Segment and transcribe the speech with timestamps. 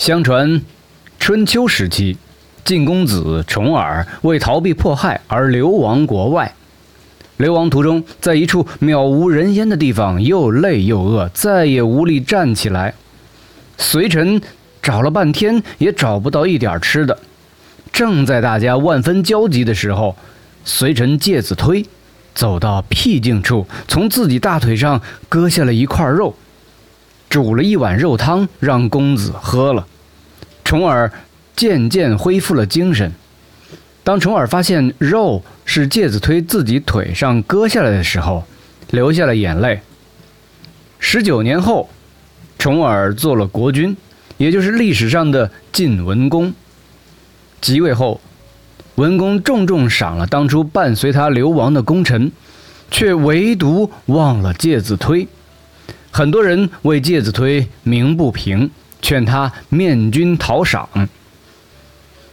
[0.00, 0.62] 相传，
[1.18, 2.16] 春秋时期，
[2.64, 6.54] 晋公子重耳为逃避迫害而流亡国外。
[7.36, 12.94] 流亡途中，在一处渺无人烟的地方，又累又饿，再也无力站起来。
[13.76, 14.40] 随臣
[14.80, 17.18] 找了半天，也找不到一点吃的。
[17.92, 20.16] 正在大家万分焦急的时候，
[20.64, 21.84] 随臣介子推
[22.34, 26.34] 走到僻静处，从自己大腿上割下了一块肉。
[27.30, 29.86] 煮了一碗肉汤，让公子喝了。
[30.64, 31.10] 重耳
[31.54, 33.12] 渐渐恢复了精神。
[34.02, 38.44] 当重耳发现肉是介子推自己腿上割下来的时候，
[38.90, 39.80] 流下了眼泪。
[40.98, 41.88] 十九年后，
[42.58, 43.96] 重耳做了国君，
[44.36, 46.52] 也就是历史上的晋文公。
[47.60, 48.20] 即位后，
[48.96, 52.32] 文公重重赏了当初伴随他流亡的功臣，
[52.90, 55.28] 却唯独忘了介子推。
[56.10, 60.88] 很多人为介子推鸣不平，劝他面君讨赏。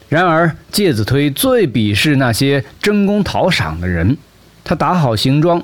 [0.09, 4.17] 然而介子推最鄙视那些争功讨赏的人。
[4.63, 5.61] 他打好行装，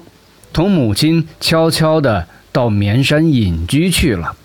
[0.52, 4.36] 同母亲悄悄地到绵山隐居去了。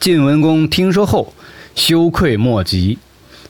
[0.00, 1.32] 晋文公听说后，
[1.74, 2.98] 羞愧莫及，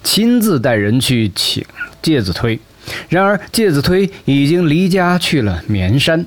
[0.04, 1.64] 亲自带人去请
[2.00, 2.60] 介子推。
[3.08, 6.26] 然而介子推已经离家去了绵山。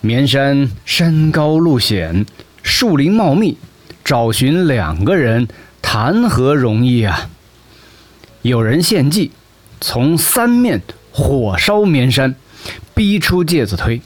[0.00, 2.26] 绵山山高路险，
[2.62, 3.56] 树林茂密，
[4.04, 5.48] 找寻两个人
[5.80, 7.30] 谈何容易啊！
[8.42, 9.30] 有人献计，
[9.80, 12.34] 从三面火烧绵山，
[12.94, 14.00] 逼出介子推。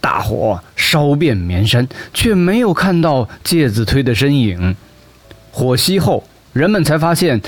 [0.00, 4.74] 大火烧遍绵山，却没有看到介子推的身影。
[5.52, 7.40] 火熄后，人们才发现，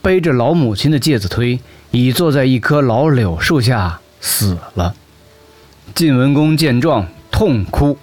[0.00, 1.58] 背着老母亲的介子推
[1.90, 4.94] 已坐在一棵老柳树下死了。
[5.94, 7.06] 晋文公见状。
[7.28, 7.98] 痛哭，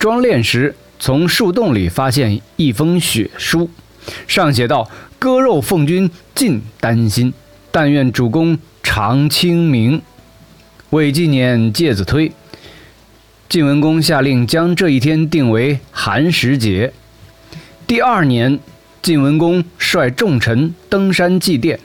[0.00, 3.70] 装殓时从树洞里发现一封血书，
[4.26, 7.32] 上写道：“割肉奉君尽丹心，
[7.70, 10.02] 但愿主公常清明。”
[10.90, 12.32] 为纪念介子推，
[13.48, 16.92] 晋文公下令将这一天定为寒食节。
[17.86, 18.58] 第二年，
[19.00, 21.78] 晋文公率众臣登山祭奠，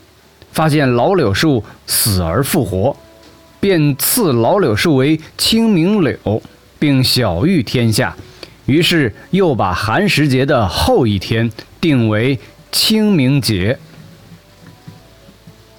[0.52, 2.98] 发现老柳树死而复活，
[3.64, 6.44] 便赐老柳树为清明柳。
[6.80, 8.14] 并晓谕天下，
[8.66, 12.38] 于是又把寒食节的后一天定为
[12.74, 13.80] 清明节。